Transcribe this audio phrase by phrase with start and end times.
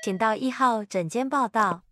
[0.00, 1.82] 请到一号诊间报到。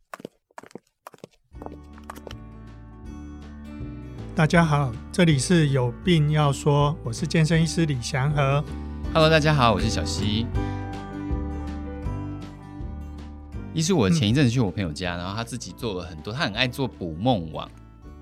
[4.32, 8.62] 大家好，这里是有病要说，我是健身医师李祥和。
[9.12, 10.46] Hello，大家好，我是小溪。
[13.74, 17.68] 医师，我前一阵子去我朋友家，嗯、然后他自己做了很多，他很爱做捕梦网，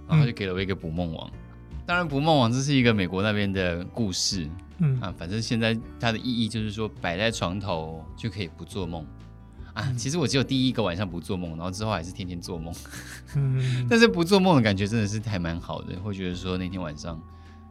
[0.09, 1.31] 然后就给了我一个捕梦网。
[1.31, 4.49] 嗯、当然，捕梦网这是一个美国那边的故事，
[4.79, 9.07] 嗯啊，反正现在它的意义就是说摆在床头就可以不做梦。
[9.75, 12.73] 啊，其实我只有第一个晚上不做梦，然后之后还是天天做梦。
[13.35, 17.21] 嗯， 但是不做梦的感觉真的是还蛮好的，会觉得说那天晚上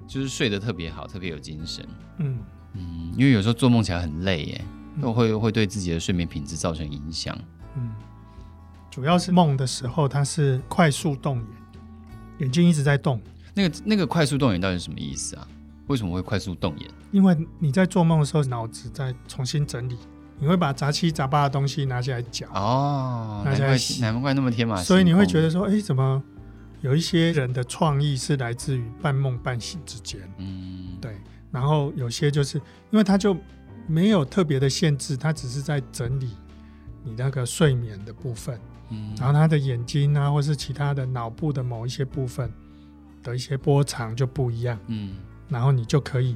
[0.06, 1.88] 就是睡得特别好，特别有精神。
[2.20, 2.38] 嗯
[2.74, 4.66] 嗯，因为有时候做梦起来很累耶，
[5.02, 7.38] 都会会对自己的睡眠品质造成影响。
[7.76, 7.90] 嗯，
[8.92, 11.46] 主要是梦的时候它是快速动眼，
[12.40, 13.22] 眼睛一直在动。
[13.54, 15.48] 那个那个快速动眼到底是什么意思啊？
[15.88, 16.90] 为什么会快速动眼？
[17.12, 19.98] 因为你在做梦的时候，脑子在重新整理。
[20.40, 24.86] 你会把杂七杂八的东西拿起来搅哦，拿起来洗，难怪那么天马行空。
[24.86, 26.22] 所以你会觉得说，哎，怎么
[26.82, 30.20] 有一些人的创意是来自于半梦半醒之间？
[30.38, 31.16] 嗯，对。
[31.52, 32.58] 然后有些就是
[32.92, 33.38] 因为他就
[33.88, 36.32] 没有特别的限制，他只是在整理
[37.04, 42.52] 你那个睡眠的部分，嗯，然后他的眼睛啊，或是其他的脑部的某一些部分
[43.22, 45.16] 的一些波长就不一样，嗯，
[45.48, 46.36] 然后你就可以。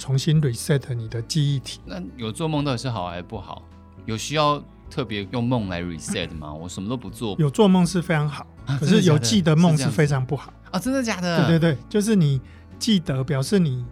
[0.00, 1.78] 重新 reset 你的记忆体。
[1.84, 3.62] 那有做梦到底是好还是不好？
[4.06, 6.52] 有需要特别用梦来 reset 吗？
[6.52, 7.36] 我什么都不做。
[7.38, 8.46] 有做梦是非常好，
[8.80, 10.78] 可是有记得梦是非常不好啊！
[10.80, 11.46] 真的假的？
[11.46, 12.40] 对对对，就是你
[12.78, 13.84] 记得，表示你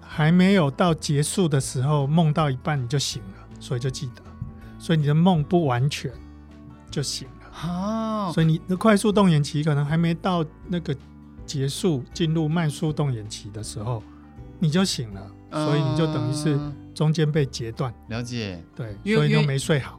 [0.00, 4.22] 还没有到结束的时候，梦到一半你就醒了，所以就记得，
[4.78, 6.10] 所以你的梦不完全
[6.90, 8.32] 就醒了啊！
[8.32, 10.94] 所以你的快速动眼期可能还没到那个
[11.46, 14.02] 结束，进入慢速动眼期的时候，
[14.58, 15.30] 你就醒了。
[15.54, 16.58] 所以你就等于是
[16.94, 18.62] 中间被截断，了解？
[18.74, 19.98] 对，所以就没睡好。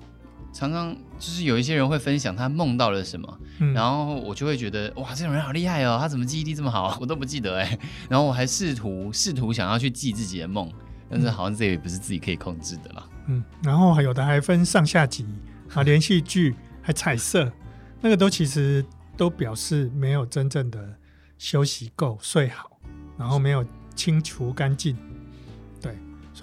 [0.52, 6.98] 常常就是有一些人会分享他梦到了什么，嗯、然后我就会觉得哇，这种人好厉害哦，他怎么记忆力这么好？
[7.02, 7.78] 我都不记得哎。
[8.10, 10.72] 然后我还试图试图想要去记自己的梦，
[11.10, 13.10] 但是好像这也不是自己可以控制的啦。
[13.28, 15.26] 嗯，然后还有的还分上下集
[15.74, 17.52] 啊， 连续剧还彩色，
[18.00, 18.86] 那个都其实
[19.18, 20.96] 都表示没有真正的
[21.38, 22.80] 休息够、睡好，
[23.18, 24.96] 然后没有清除干净。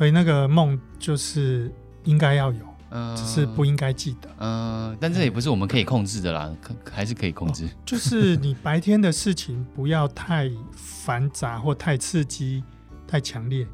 [0.02, 7.68] 所以那个梦就是应该要有，嗯，只是不应该记得，嗯，但这也不是我们可以控制的啦，可还是可以控制。
[7.86, 12.64] 就是你白天的事情不要太繁杂或太刺激、
[13.06, 13.64] 太强烈，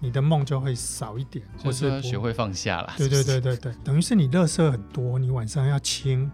[0.00, 2.92] 你的梦就会少一点，或是要学会放下啦。
[2.98, 6.30] 对对对对对，等于是你垃圾很多，你晚上要清，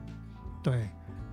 [0.60, 0.88] 对。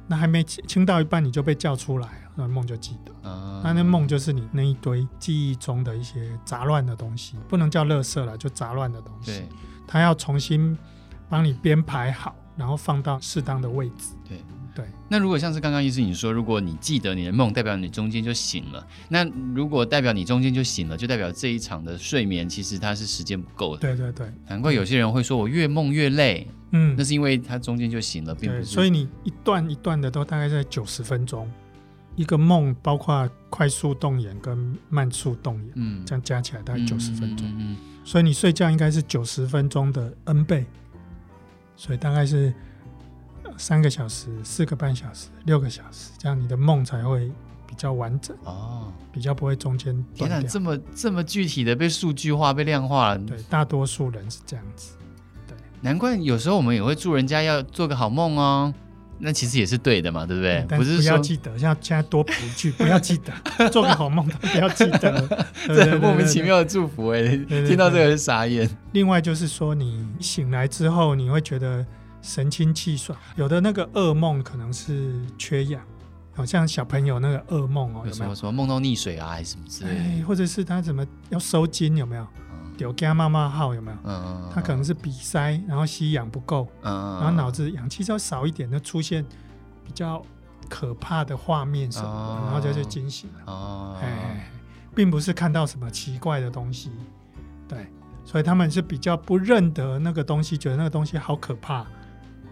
[0.08, 3.12] 那还没清清到一半，你就被叫出来了，那梦就记得。
[3.24, 9.32] 嗯、那那梦就是你那一堆记忆中的一些杂乱的东西，不能叫垃圾了，就杂乱的东西。
[9.32, 9.50] 对，
[9.86, 10.78] 它要重新
[11.28, 14.16] 帮你编排好，然后放到适当的位置。
[14.28, 14.38] 对
[14.78, 14.86] 对。
[15.10, 18.86] 那如果像是刚刚医师你说，如果你记得你的梦，代表你中间就醒了。
[19.10, 23.82] 那如果代表你中间就醒了，就代表这一场的睡眠其实它是时间不够的。
[23.82, 24.32] 对对对。
[24.48, 26.48] 难怪有些人会说我越梦越累。
[26.72, 28.66] 嗯，那是因为他中间就醒了，并不是。
[28.66, 31.50] 所以你一段一段的都大概在九十分钟，
[32.18, 37.48] 一个梦包括快速动眼跟慢速动眼，嗯，这样加起来大概九十分钟。
[37.48, 40.66] 嗯，嗯，嗯，所以你睡觉应该是九十分钟的 N 倍，
[41.78, 42.54] 所以大概是
[43.58, 47.32] 三个小时、四个半小时、六个小时，这样你的梦才会
[47.68, 50.40] 比较完整哦，比较不会中间断掉。
[50.40, 53.18] 天哪，这么这么具体的被数据化、被量化了。
[53.20, 54.92] 对，大多数人是这样子。
[55.82, 58.74] 难怪有时候我们也会祝人家要做个好梦哦，
[59.20, 60.62] 那其实也是对的嘛，对不对？
[60.78, 63.32] 不是不要记得，像现在多补一句，不要记得
[63.70, 68.68] 做个好梦，不要记得， 这很莫名其妙的祝福哎，听到这个是傻眼。
[68.94, 71.86] 另外就是说，你醒来之后，你会觉得
[72.28, 75.82] 神清气爽，有的那个噩梦可能是缺氧，
[76.36, 78.36] 好像小朋友那个噩梦哦，有没有？
[78.36, 82.28] 什么梦到溺水啊，还是什么之类的，或者是他怎么要收筋，有没有？
[82.80, 83.98] 有加妈妈号有没有？
[84.04, 89.26] 嗯，他可能是鼻塞，然后吸氧不够，嗯，然后脑子氧气稍少一点，就出现
[89.86, 90.22] 比较
[90.70, 93.52] 可怕的画面什么的，然后就就惊醒了。
[93.52, 94.52] 哦，哎，
[94.94, 96.92] 并不是看到什么奇怪的东西，
[97.68, 97.88] 对，
[98.26, 101.84] 所以他们是比较不认得那个东西，觉得那个东西好可怕，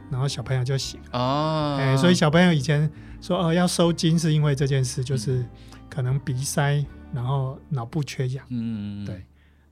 [0.09, 1.19] 然后小朋友就醒了。
[1.19, 2.89] 哦，哎，所以小朋友以前
[3.21, 5.45] 说哦要收惊是因为这件事，就是
[5.89, 8.45] 可能鼻塞，然后脑部缺氧。
[8.49, 9.23] 嗯，对。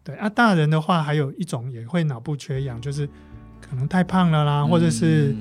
[0.05, 3.07] 对啊，大人的话还有一种也会脑部缺氧，就是
[3.61, 5.33] 可能太胖了啦，嗯、或者是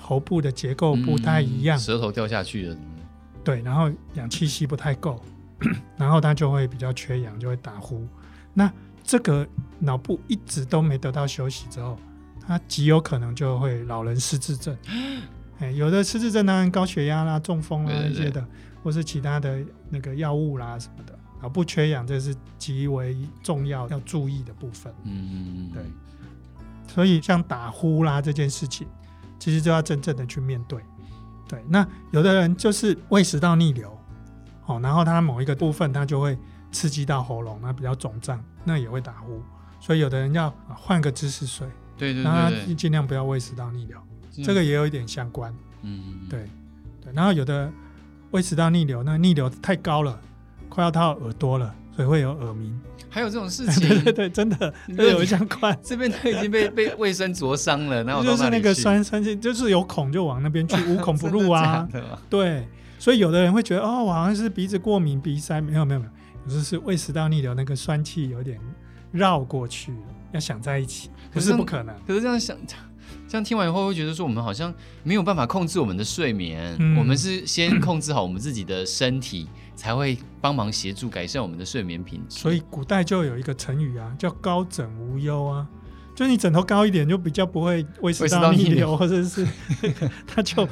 [0.00, 2.76] 喉部的结构不太一样，嗯、舌头掉下去了。
[3.42, 5.20] 对，然后氧气吸不太够，
[5.98, 8.06] 然后他就会比较缺氧，就会打呼。
[8.54, 8.72] 那
[9.02, 9.44] 这个
[9.80, 11.98] 脑部一直都没得到休息之后，
[12.46, 14.76] 他极有可能就会老人失智症。
[15.58, 18.46] 哎，有的失智症当然高血压啦、中风啦那些的，
[18.82, 19.58] 或是其他的
[19.88, 21.18] 那个药物啦什么的。
[21.40, 24.92] 啊，不缺氧这是极为重要要注意的部分。
[25.04, 25.82] 嗯嗯嗯，对。
[26.94, 28.86] 所以像打呼啦这件事情，
[29.38, 30.80] 其实就要真正的去面对。
[31.48, 33.96] 对，那有的人就是胃食道逆流，
[34.66, 36.38] 哦，然后他某一个部分他就会
[36.72, 39.40] 刺激到喉咙，那比较肿胀，那也会打呼。
[39.78, 43.98] 所以有的人要换个姿势睡，对对对，尽量不要胃食道逆流，
[44.44, 45.54] 这个也有一点相关。
[45.82, 46.44] 嗯，对
[47.02, 47.12] 对。
[47.14, 47.70] 然后有的
[48.30, 50.20] 胃食道逆流，那逆流太高了，
[50.68, 52.78] 快要到耳朵了，所以会有耳鸣。
[53.08, 53.88] 还有这种事情？
[53.88, 55.74] 对对对，真的都有相关。
[55.82, 61.88] 这边都已经被 被胃酸灼伤了，然后就是那个酸酸性，就是有孔就往那边去，无孔不入啊。
[62.28, 66.12] 对，所以有的人会觉得哦，我好像是鼻子过敏、鼻塞，没有没有没有，
[66.46, 68.60] 有时是胃食道逆流，那个酸气有点。
[69.12, 69.94] 绕过去，
[70.32, 71.94] 要想在一起，可是不可能。
[72.06, 72.56] 可是这样想，
[73.28, 76.76] 这样听完以后会觉得说，我们好像没有办法控制我们的睡眠。
[76.78, 82.38] 嗯、我们是先控制好我们自己的身体，才会帮忙协助改善我们的睡眠品质。
[82.38, 85.66] 所以古代就有一个成语啊，叫高枕无忧啊，
[86.14, 89.46] 就你枕头高一点，就比较不会胃食道逆流，或者是
[90.26, 90.68] 他就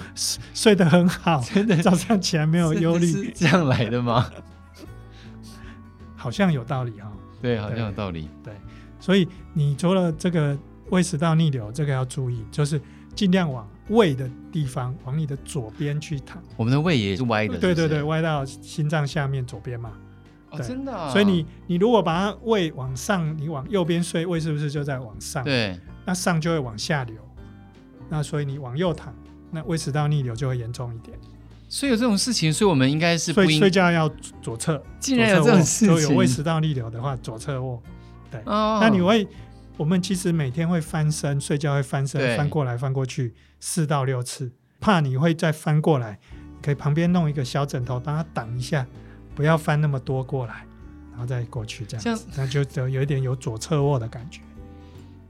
[0.54, 3.06] 睡得很好， 真的早上起来没有忧虑。
[3.06, 4.30] 是这样来的吗？
[6.16, 7.12] 好像有道理哈、哦。
[7.42, 8.30] 对，好像有道理。
[8.42, 8.60] 对，对，
[9.04, 10.56] 所以你除了这个
[10.88, 12.80] 胃食道逆流，这个要注意，就是
[13.14, 16.42] 尽量往胃的地方，往你的左边去躺。
[16.56, 17.74] 我们的胃也是歪的是不是？
[17.74, 19.92] 对对对，歪到心脏下面左边嘛。
[20.48, 21.10] 哦，真的啊。
[21.10, 25.44] 所以你你如果把它胃往上，你往右边睡，胃是不是就在往上？
[25.44, 25.78] 对。
[26.06, 27.14] 那上就会往下流。
[28.08, 29.14] 那所以你往右躺，
[29.50, 31.18] 那胃食道逆流就会严重一点。
[31.68, 34.08] 所以有这种事情，所以我们应该是不应睡觉要
[34.40, 34.82] 左侧。
[34.98, 37.82] 既然有这种事情，就有胃食道逆流的话，左侧卧。
[38.34, 39.26] 对，哦、那你会，
[39.76, 44.50] 我们其实每天会翻身，睡觉会翻身，翻过来翻过去四到六次，
[44.80, 46.18] 怕你会再翻过来，
[46.62, 48.86] 可以旁边弄一个小枕头帮它挡一下，
[49.34, 50.66] 不要翻那么多过来，
[51.12, 54.40] 然后再过去这样子，那就就有一点有左侧卧的感觉。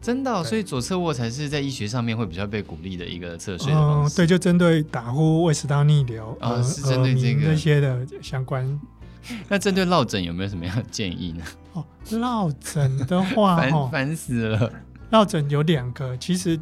[0.00, 4.14] 真的、哦，所以左侧卧才是在医学上面会比较被鼓励的一个侧睡的方式。
[4.14, 8.78] 嗯、对，就针对打呼、胃食道逆流、哦、是针对这个那些的相关。
[9.48, 11.44] 那针对落枕有没有什么样的建议呢？
[11.72, 14.72] 哦，落枕的话， 烦烦死了。
[15.10, 16.58] 落枕有两个，其实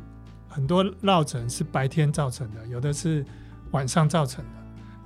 [0.49, 3.25] 很多落枕是白天造成的，有的是
[3.71, 4.51] 晚上造成的。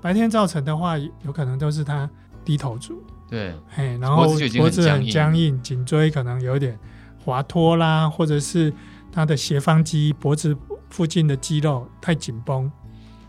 [0.00, 2.08] 白天造成的话，有可能都是他
[2.44, 3.02] 低头族。
[3.28, 6.78] 对，嘿，然后脖子很僵硬，颈椎可能有点。
[7.24, 8.72] 滑脱啦，或者是
[9.10, 10.56] 他的斜方肌脖子
[10.90, 12.70] 附近的肌肉太紧绷，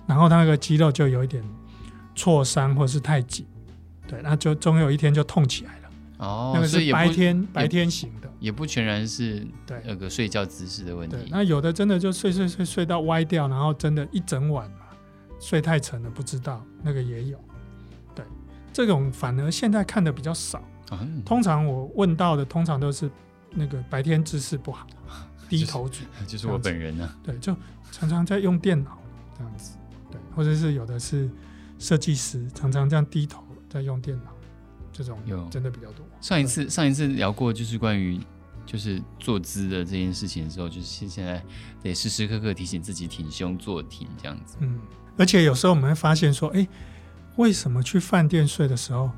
[0.06, 1.44] 然后他那个肌肉就有一点
[2.14, 3.44] 挫伤，或者是太紧，
[4.08, 5.90] 对，那就总有一天就痛起来了。
[6.20, 11.16] 哦，那个是白天白天醒的，也不全然是对那个睡觉姿势的问题。
[11.16, 14.88] 对那有的真的就睡睡睡睡到歪掉，然后真的一整晚嘛，
[15.40, 17.38] 睡太沉了不知道，那个也有。
[18.16, 18.26] 对，
[18.74, 20.64] 这种反而现在看的比较少。
[20.92, 23.10] 嗯，通常我问到的通常都是。
[23.60, 24.86] 那个白天姿势不好，
[25.50, 27.18] 低头族，就是， 就是我本人呢、啊。
[27.24, 27.56] 对，就
[27.94, 29.00] 常常在用电脑
[29.36, 29.78] 这样子，
[30.12, 31.30] 对，或者是有的是
[31.80, 34.32] 设计师，常常这样低头在用电脑，
[34.92, 36.06] 这种有真的比较多。
[36.22, 38.20] 上一次上一次聊过，就是关于
[38.66, 41.44] 就是坐姿的这件事情的时候，就是现在
[41.82, 44.58] 得时时刻刻提醒自己挺胸坐挺这样子。
[44.60, 44.80] 嗯，
[45.18, 46.70] 而且有时候我们会发现说，哎、欸，
[47.36, 49.12] 为什么去饭店睡的时候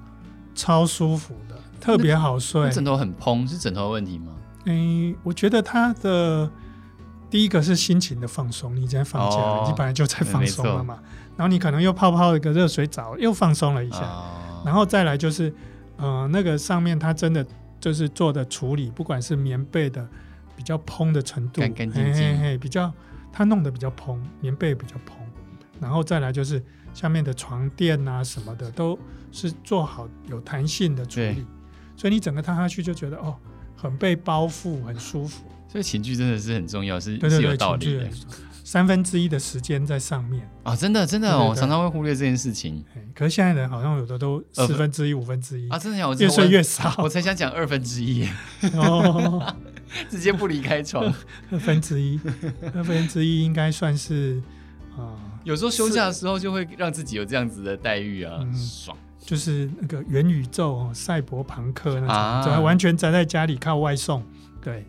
[0.53, 1.55] 超舒服的？
[1.79, 4.35] 特别好睡，枕头很蓬，是枕头的问题吗？
[4.65, 6.51] 嗯，我觉得他的
[7.29, 10.99] 第一个是心情的放松，你在房间，哦、你本来就在放松了嘛，
[11.37, 15.53] 然后你可能又泡泡一个热水澡，又放松了一下，哦、然后再来就是，
[15.97, 17.45] 呃，那个上面它真的
[17.79, 20.07] 就是做的处理，不管是棉被的
[20.55, 22.91] 比较蓬的程度，干干净净，比较
[23.31, 25.17] 它弄得比较蓬，棉被比较蓬，
[25.79, 26.63] 然后再来就是
[26.93, 28.97] 下面的床垫啊什么的都
[29.31, 31.45] 是做好有弹性的处理。
[31.95, 33.35] 所以你整个躺下去就觉得哦，
[33.75, 35.43] 很被包覆，很舒服。
[35.71, 38.09] 所以情绪真的是很重要，是是有道理的。
[38.63, 42.85] 三分之一的时间在上面啊、哦，真的真的哦，我常常会忽略这件事情。
[43.15, 46.93] 可是现在人好像有的都四分之一、五分之一啊，真的呀，我越睡越少。
[46.99, 48.27] 我才想讲二分之一，
[48.73, 49.55] 哦，
[50.07, 51.11] 直接不离开床。
[51.51, 52.19] 二分之一，
[52.75, 54.39] 二分之一应该算是
[54.91, 54.97] 啊。
[54.97, 58.95] 呃、有时候休假的时候就会让自己有这样子的待遇啊，嗯、爽。
[59.19, 64.23] 就是那个元宇宙赛博朋克那种，啊、完全宅在家里靠外送，
[64.61, 64.85] 对，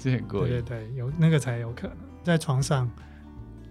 [0.00, 2.90] 哎，这很贵，对对对，有那个才有可能在床上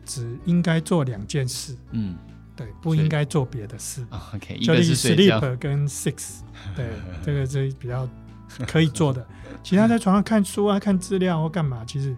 [0.05, 2.15] 只应该做两件事，嗯，
[2.55, 4.05] 对，不应该做别的事。
[4.35, 6.41] OK，就 sleep 跟 six，
[6.75, 6.85] 对，
[7.23, 8.07] 这个是比较
[8.67, 9.25] 可以做的。
[9.63, 12.15] 其他在床上看书啊、看资料或干嘛，其实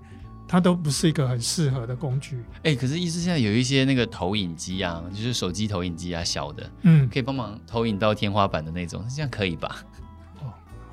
[0.48, 2.38] 它都不是一个很适合的工具。
[2.58, 9.84] 哎、欸，可是意思现在有一些那个投影机啊，就是手机投影机啊，小的，嗯，可以帮忙投影到天花板的那种，这样可以吧？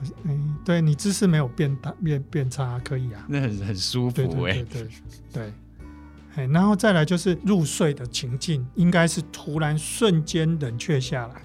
[0.01, 4.91] 哦，哎、欸，对你姿势没有变大变变差，可以啊，那很很舒服哎、欸，对对对
[5.33, 5.53] 对，
[6.37, 11.43] 哎，然后再来就是入睡的情境，应该是突然瞬间冷却下来，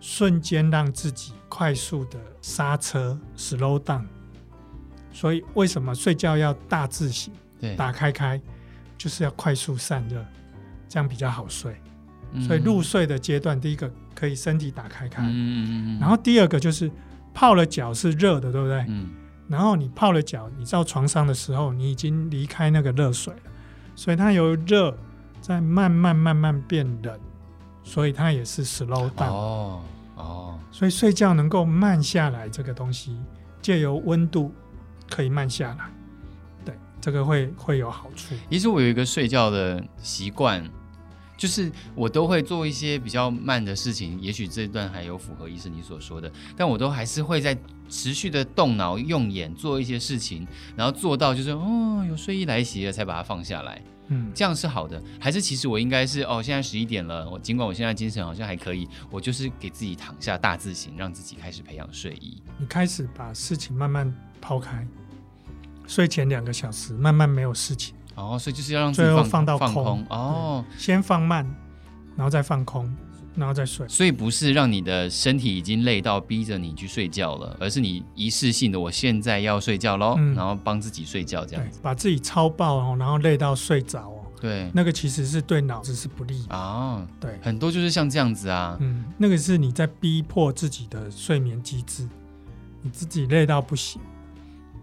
[0.00, 4.04] 瞬间让自己快速的刹车 slow down。
[5.12, 7.32] 所以为什么睡觉要大字型？
[7.58, 8.38] 对，打开开，
[8.98, 10.22] 就是要快速散热，
[10.88, 11.74] 这样比较好睡。
[12.32, 16.90] 嗯、所以入睡的阶段，第一个可以身体打开开，嗯、然后第二个就是
[17.36, 18.82] 泡了脚是热的，对不对？
[18.88, 19.10] 嗯、
[19.46, 23.50] 然后你泡了脚，你到床上的时候，你已经离开那个热水了，
[23.94, 24.96] 所以它由热
[25.42, 27.20] 在慢慢慢慢变冷，
[27.84, 29.30] 所以它也是 slow down。
[29.30, 29.80] 哦
[30.16, 33.16] 哦，所以睡觉能够慢下来，这个东西
[33.60, 34.50] 借由温度。
[35.08, 35.84] 可以慢下来，
[36.64, 38.34] 对，这个会会有好处。
[38.50, 40.68] 其实我有一个睡觉的习惯，
[41.36, 44.20] 就是我都会做一些比较慢的事情。
[44.20, 47.56] 也许这一段还有符合医生你所说的，但我都还是会在
[47.88, 53.82] 持续的动脑、用眼做一些事情，然后做到就是哦，有睡意来袭了才把它放下来。
[54.08, 62.40] 嗯，这样是好的，还是其实我应该是哦，现在十一点了，我尽管我现在精神好像还可以，我就是给自己躺下大字型，让自己开始培养睡意。
[62.56, 64.86] 你开始把事情慢慢抛开，
[65.88, 71.46] 睡前两个小时慢慢没有事情哦，所以就是要让最后放到空，放空哦，先放慢，
[72.16, 72.92] 然后再放空，
[73.36, 73.86] 然后再睡。
[73.88, 84.22] 所以不是让你的身体已经累到逼着你去睡觉了，而是你仪式性的我现在要睡觉喽，嗯、然后帮自己睡觉这样子，把自己超爆哦，然后累到睡着哦。
[84.40, 86.58] 对，那个其实是对脑子是不利啊。
[86.58, 87.06] 哦。
[87.20, 92.08] 对，很多就是像这样子啊，嗯，那个是你在逼迫自己的睡眠机制，
[92.82, 94.00] 你自己累到不行。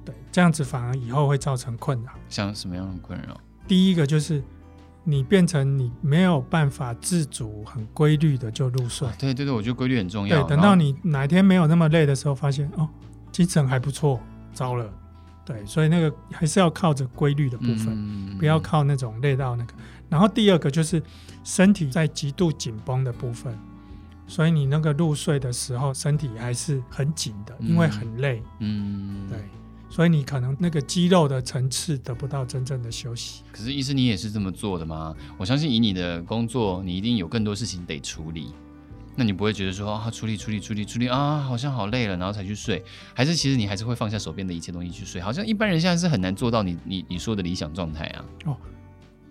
[0.06, 2.12] 对，这样子反而以后会造成困扰。
[2.30, 3.40] 像什么样的困扰？
[3.68, 4.44] 第一个就是
[5.04, 9.08] 你变成你没有办法自主、很规律的就入睡。
[9.08, 10.42] 哦、对对对，我觉得规律很重要。
[10.42, 12.88] 对，等到你哪天没有那么累的时候，发现哦，
[13.32, 14.20] 精神还不错，
[14.54, 14.92] 糟了。
[15.46, 19.74] 对，所以那个还是要靠着规律的部分，嗯、不要靠那种累到那个。
[20.10, 21.04] 然后第二个就是
[21.44, 23.54] 身体在极度紧绷的部分，
[24.26, 28.42] 所以你那个入睡的时候，身体还是很紧的，因为很累。
[28.60, 29.40] 嗯，对。
[29.94, 33.44] 所以你可能那个肌肉的层次得不到真正的休息。
[33.52, 35.16] 可是医生，你也是这么做的吗？
[35.38, 38.52] 我相信以你的工作，你一定有更多事情得处理。
[39.16, 42.84] 那你不会觉得说啊，处理处理处理处理啊，好像好累了，然后才去睡？
[43.14, 45.22] 还是其实你还是会放下手边的一切东西去睡？
[45.22, 48.26] 好像一般人现在是很难做到你你你说的理想状态啊。
[48.46, 48.58] 哦，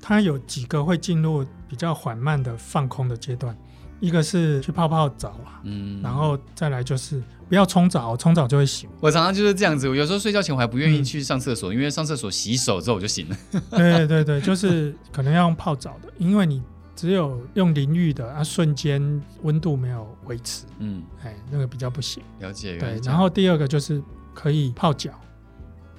[0.00, 3.59] 他有几个会进入比较缓慢的放空的阶段。
[4.02, 8.90] 一个是去泡泡澡啦，嗯，然后再来就是不要冲澡，冲澡就会醒。
[8.99, 13.37] 我常常就是这样子，我有时候睡觉前我还不愿意去上厕所，嗯、因为上厕所洗手之后我就醒了。
[13.71, 16.61] 对对对，就是可能要用泡澡的，因为你
[16.97, 22.21] 只有用淋浴的，啊，瞬间温度没有维持，嗯，哎，那个比较不行。
[22.40, 22.76] 了解。
[22.78, 24.02] 对，然后第二个就是
[24.35, 25.12] 可以泡脚，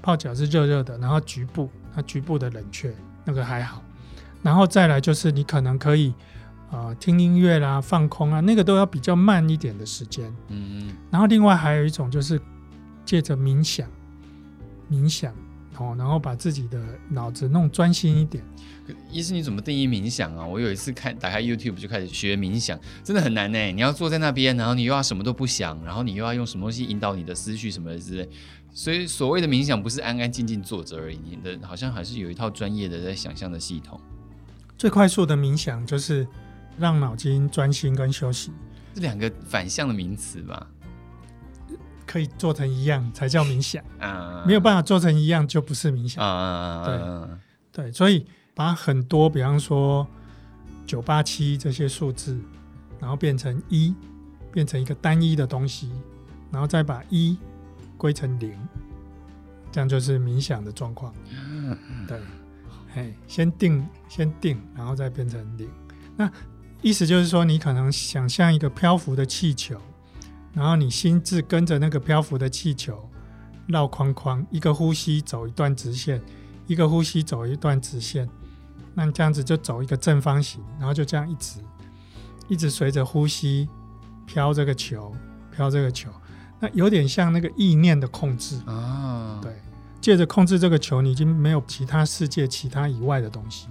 [0.01, 2.93] 泡脚是热热的，然后局部，它局部的冷却
[3.23, 3.81] 那个还好。
[4.41, 6.13] 然后再来就是你可能可以。
[6.73, 10.33] 啊、呃，听音乐啦，放空啊，那个都要比较慢一点的时间。
[10.47, 12.41] 嗯，然后另外还有一种就是
[13.05, 13.87] 借着冥想，
[14.89, 15.31] 冥想
[15.77, 18.43] 哦，然后把自己的脑子弄专心一点。
[19.11, 20.43] 医师，你怎么定义冥想啊？
[20.43, 23.71] 我有一次看打开 YouTube 就开始学冥想，真的很难呢。
[23.71, 28.27] 你要坐在那边，然后你又要什么都不想，然后你又要用什么东西引导你的思绪什么的之类。
[28.73, 34.01] 所以所谓的冥想不是安安静静坐着而已，你的好像还是有一套专业的在想象的系统。
[34.75, 36.27] 最快速的冥想就是。
[36.77, 38.51] 让脑筋专心跟休息，
[38.93, 40.67] 这两个反向的名词吧，
[42.05, 46.83] 可以做成一样才叫冥想啊，没有办法做成一样就不是冥想啊。
[47.71, 48.25] 对对，所以
[48.55, 50.07] 把很多，比方说
[50.85, 52.39] 九八七这些数字，
[52.99, 53.93] 然后变成一，
[54.51, 55.91] 变成一个单一的东西，
[56.51, 57.37] 然后再把一
[57.97, 58.55] 归成零，
[59.71, 61.13] 这样就是冥想的状况。
[62.07, 62.19] 对，
[62.93, 65.69] 嘿，先定先定，然后再变成零，
[66.17, 66.31] 那。
[66.83, 69.79] 意思就是说，你可能想象一个漂浮的气球，
[70.53, 73.09] 然后你心智跟着那个漂浮的气球
[73.67, 76.21] 绕框框，一个呼吸走一段直线，
[76.67, 78.27] 一个呼吸走一段直线，
[78.93, 81.61] 那这样子就走一个正方形，然后就这样一直
[82.49, 83.69] 一直随着呼吸
[84.25, 85.15] 飘这个球，
[85.55, 86.11] 飘这个球，
[86.59, 89.39] 那有点像那个意念的控制啊。
[89.41, 89.53] 对，
[90.01, 93.67] 借着控制这个球，你已经没有其他世界、其他以外的东西，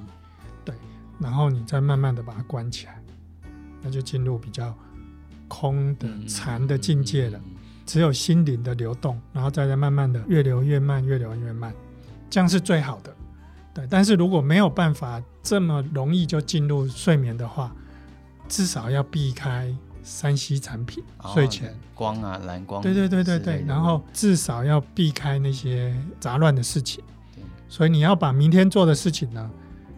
[0.64, 0.74] 对，
[1.18, 3.01] 然后你再慢慢的把它关起来。
[3.82, 4.74] 那就进入比较
[5.48, 7.40] 空的禅的境界了，
[7.84, 11.74] 只有心灵的流动，然后再再慢慢的越流越慢，越流越慢，
[12.30, 13.14] 这样是最好的。
[13.74, 17.74] 对，但是如果没有办法这么容易就进入睡眠的话，
[18.48, 27.02] 至少要避开三 C 产品，哦、睡前光啊蓝光，对对对对对，然后至少要避开那些杂乱的事情。
[27.68, 29.50] 所以你要把明天做的事情呢，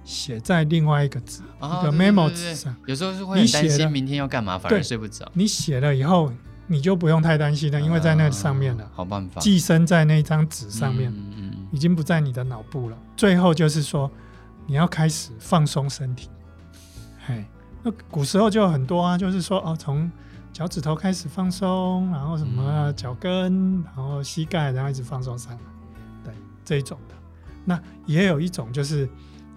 [0.04, 2.75] 写在另外一个纸，哦、一个 memo 纸上。
[2.87, 5.28] 有时候是会你担心明天要干嘛，反而睡不着。
[5.34, 6.30] 你写了以后，
[6.66, 8.88] 你就不用太担心了，因为在那上面了。
[8.94, 12.99] 好办法，寄生在那张纸上面，嗯嗯嗯、已经不在你的脑部了。
[13.16, 14.11] 最后就是说，
[14.66, 16.28] 你要开始放松身体，
[17.26, 17.44] 嘿。
[17.82, 20.11] 那古时候就有很多啊，就是说哦，从
[20.54, 25.58] 脚趾头开始放松，然后什么脚跟，然后膝盖，然后一直放松上来，
[26.25, 26.34] 对
[26.64, 27.14] 这一种的。
[27.66, 29.06] 那也有一种就是，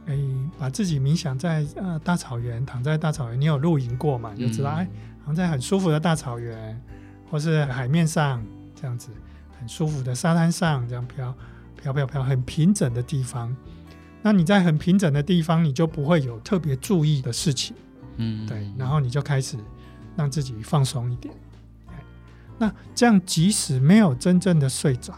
[0.07, 4.31] 哎、欸，把自己冥想在呃大草原，躺在大草原，你有露营过嘛？
[4.35, 6.81] 你就知道，哎、嗯，躺在很舒服的大草原，
[7.29, 9.09] 或是海面上这样子，
[9.59, 11.35] 很舒服的沙滩上这样飘
[11.81, 13.55] 飘飘飘，很平整的地方。
[14.21, 17.75] 那你在很平整的地方，你就不会有特别注意的事情。
[18.15, 19.57] 嗯，对，然后你就开始
[20.15, 21.33] 让自己放松一点。
[22.57, 25.13] 那这样即使没有真正的睡着，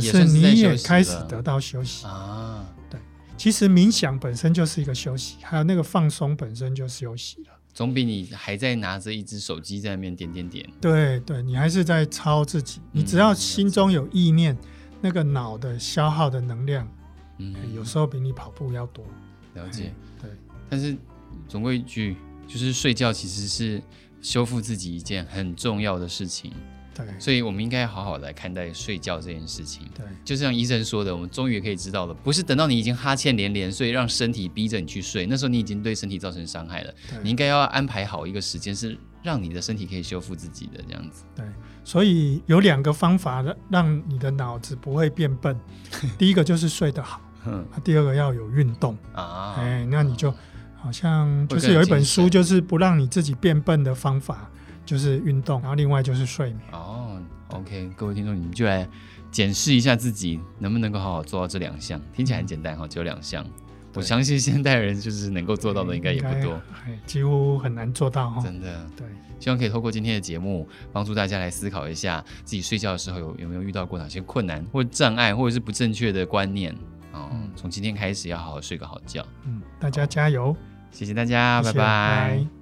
[0.00, 2.59] 是你也开始得到休息啊。
[3.40, 10.68] 对，其实冥想本身就是一个休息，还有那个放松本身就是休息了，总比你还在拿着一只手机在那边点点点。
[10.80, 12.80] 对对，你还是在操自己。
[12.92, 14.56] 你只要心中有意念，
[15.00, 16.86] 那个脑的消耗的能量，
[17.38, 19.04] 嗯，有时候比你跑步要多。
[19.54, 20.30] 了解，对，
[20.68, 20.96] 但是。
[21.48, 22.16] 总归一句，
[22.46, 23.80] 就是睡觉其实是
[24.20, 26.52] 修复自己一件很重要的事情。
[26.94, 29.86] 对，所以我们应该好好来看待睡觉这件事情。
[29.94, 36.94] 对，就像医生说的，我们终于可以知道了，不是等到你已经哈欠连连，所以让身体逼着你去睡，那时候你已经对身体造成伤害了。
[37.22, 41.24] 你应该要安排好一个时间，是让你的身体可以修复自己的这样子。
[41.34, 41.44] 对，
[41.84, 45.58] 所以有两个方法让你的脑子不会变笨。
[46.18, 49.54] 第一个就是睡得好，嗯，第二个要有运动啊。
[49.58, 50.34] 哎，那你就。
[50.82, 54.50] 好像就是有一本书，就是不让你自己变笨的方法，
[54.90, 56.60] 就是运动，然后另外就是睡眠。
[56.72, 58.88] 哦，OK，各位听众，你们就来
[59.30, 62.00] 检视一下自己能不能够好好做到这两项。
[62.12, 63.46] 听起来很简单哈，只有两项。
[63.94, 66.60] 我相信现代人就是能够做到的应该也不多，
[67.06, 68.42] 几乎很难做到哈。
[68.42, 69.06] 真的，对。
[69.38, 76.74] 希望可以透过今天的节目，帮助大家来思考一下，自己睡觉的时候有有没有遇到过哪些困难或障碍，或者是不正确的观念。
[77.12, 79.24] 哦，从今天开始要好好睡个好觉。
[79.44, 80.56] 嗯，大家加油。
[80.90, 81.84] 谢谢大家，谢谢拜拜。
[81.84, 82.59] 拜拜。